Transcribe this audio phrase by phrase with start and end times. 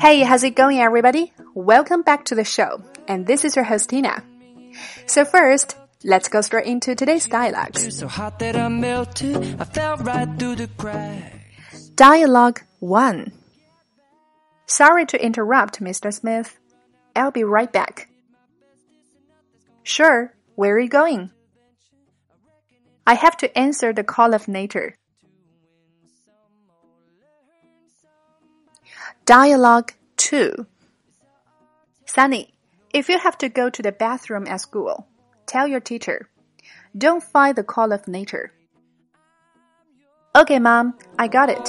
[0.00, 1.32] Hey, how's it going, everybody?
[1.54, 4.22] Welcome back to the show, and this is your host Tina.
[5.06, 7.98] So first, let's go straight into today's dialogues.
[7.98, 11.88] So hot that I melted, I fell right through the cracks.
[11.96, 13.32] Dialogue 1
[14.66, 16.14] Sorry to interrupt, Mr.
[16.14, 16.56] Smith.
[17.16, 18.08] I'll be right back.
[19.82, 21.32] Sure, where are you going?
[23.04, 24.94] I have to answer the call of nature.
[29.27, 30.65] Dialogue 2
[32.05, 32.53] Sunny,
[32.93, 35.07] if you have to go to the bathroom at school,
[35.45, 36.27] tell your teacher.
[36.95, 38.51] Don't fight the call of nature.
[40.35, 41.67] Okay, Mom, I got it.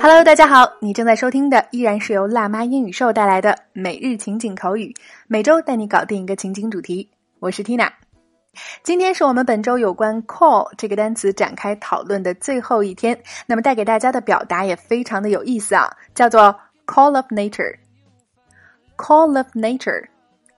[0.00, 4.94] Hello，大家好，你正在收听的依然是由辣妈英语秀带来的每日情景口语，
[5.28, 7.08] 每周带你搞定一个情景主题。
[7.38, 7.90] 我是 Tina。
[8.83, 13.17] 今天是我们本周有关 call 这个单词展开讨论的最后一天。
[13.45, 17.75] 那么带给大家的表达也非常的有意思啊，叫做 call of nature。
[18.97, 20.05] call of nature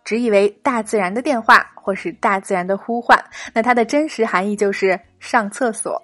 [0.06, 3.18] 直译为大自然的电话或是大自然的呼唤。
[3.54, 6.02] 那它的真实含义就是上厕所。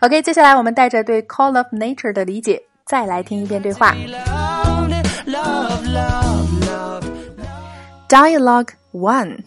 [0.00, 3.94] OK，接下来我们带着对 call of nature 的理解，再来听一遍对话。
[8.08, 9.38] Dialogue 1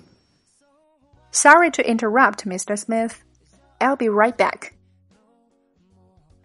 [1.37, 2.75] Sorry to interrupt, Mr.
[2.75, 3.23] Smith.
[3.79, 4.73] I'll be right back.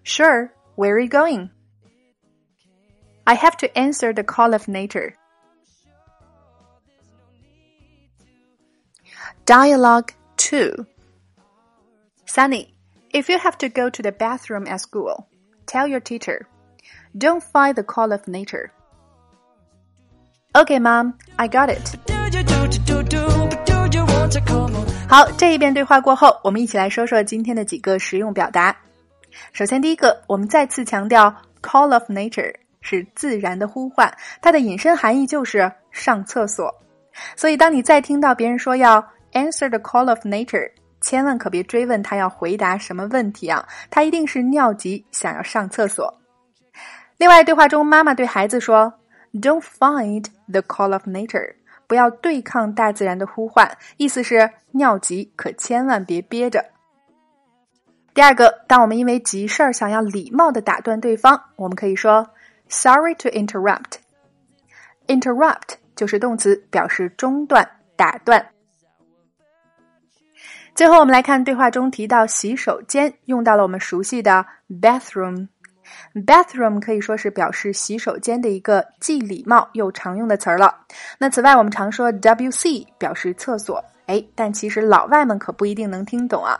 [0.02, 1.48] Sure, where are you going?
[3.26, 5.16] I have to answer the call of nature.
[9.46, 10.86] Dialogue 2
[12.26, 12.74] Sunny,
[13.14, 15.26] if you have to go to the bathroom at school,
[15.64, 16.46] tell your teacher.
[17.16, 18.74] Don't fight the call of nature.
[20.54, 21.96] Okay, Mom, I got it.
[25.12, 28.74] 好，这一遍对话过后，我们一起来说说今天的几个实用表达。
[29.52, 31.30] 首先，第一个，我们再次强调
[31.60, 32.50] ，call of nature
[32.80, 36.74] 是自然的呼唤，它的引申含义就是上厕所。
[37.36, 40.70] 所以，当你再听到别人说要 answer the call of nature，
[41.02, 46.10] 千万可别追问他要回答什么问题啊，他一定是尿急，想要上厕所。
[47.18, 48.90] 另外，对话中妈妈对孩子说
[49.34, 51.56] ：“Don't fight the call of nature。”
[51.86, 56.64] 不要对抗大自然的呼唤，意思是尿急可千万别憋着。
[58.14, 62.30] 第二个，当我们因为急事儿想要礼貌的打断对方，我们可以说
[62.68, 63.94] “Sorry to interrupt”。
[65.06, 68.50] interrupt 就是动词，表示中断、打断。
[70.74, 75.48] 最后，我们来看对话中提到洗手间，用到了我们熟悉的 bathroom。
[76.26, 80.74] Bathroom 可以说是表示洗手间的一个既礼貌又常用的词儿了。
[81.18, 86.58] 那此外，我们常说 WC 表示厕所，哎，但其实老外们可不一定能听懂啊。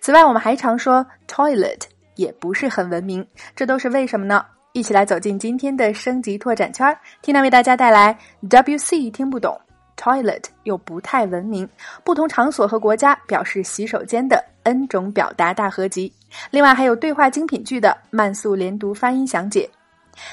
[0.00, 1.80] 此外，我们还常说 toilet，
[2.14, 4.44] 也不是很文明，这都是为什么呢？
[4.72, 8.18] 一起来走进今天的升级拓展圈儿，Tina 为大家带来
[8.48, 9.60] WC 听不懂
[10.02, 11.68] ，toilet 又不太文明，
[12.02, 16.12] 不同场所和国家表示洗手间的 N 种表达大合集。
[16.50, 19.70] 另外还有对话精品剧的慢速连读发音详解，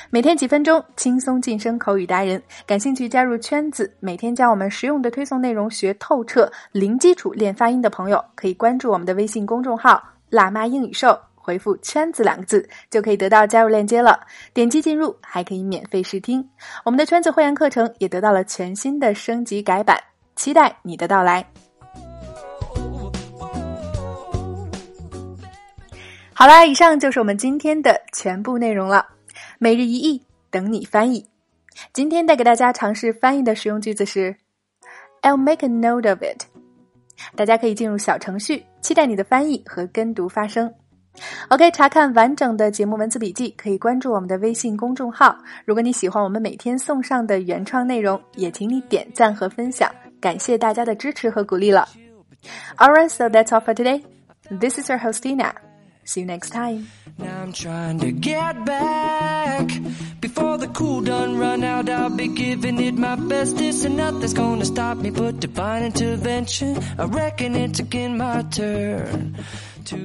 [0.10, 2.42] 每天几分钟，轻松晋升口语达人。
[2.66, 11.18] 感兴趣加入圈子，每天将我们实用的推送内容学透彻，零基础练发音的朋友，可以关注我们的微信公众号“辣妈英语秀”，
[11.50, 14.20] 回复“圈子”两个字，就可以得到加入链接了。
[14.54, 16.48] 点击进入，还可以免费试听。
[16.86, 20.00] 我们的圈子会员课程也得到了全新的升级改版，
[20.36, 21.44] 期待你的到来。
[26.36, 29.08] 好啦，以上就是我们今天的全部内容了。
[29.58, 31.28] 每日一译，等你翻译。
[31.94, 34.36] 今天带给大家尝试翻译的实用句子是
[35.24, 36.44] ：I'll make a note of it。
[37.36, 40.72] 大家可以进入小程序，期待你的翻译和跟读发声。
[41.50, 45.36] OK，查看完整的节目文字笔记，可以关注我们的微信公众号。
[45.66, 51.88] 如果你喜欢我们每天送上的原创内容，也请你点赞和分享，感谢大家的支持和鼓励了。
[52.78, 54.02] Alright, so that's all for today.
[54.50, 55.54] This is your host Tina.
[56.06, 56.88] See you next time.
[57.18, 59.68] Now I'm trying to get back.
[60.22, 64.66] Before the cool done run out, I'll be giving it my bestest, and nothing's gonna
[64.66, 66.78] stop me but divine intervention.
[66.98, 69.36] I reckon it's again my turn
[69.86, 69.98] to